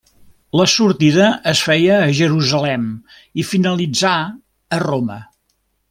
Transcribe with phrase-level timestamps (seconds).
[0.59, 2.89] La sortida es feia a Jerusalem
[3.43, 5.21] i finalitzà a Roma.